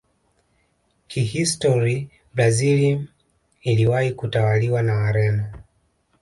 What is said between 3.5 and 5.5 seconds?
iliwahi kutawaliwa na Wareno